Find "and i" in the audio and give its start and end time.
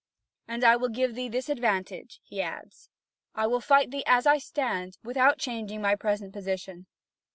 0.47-0.77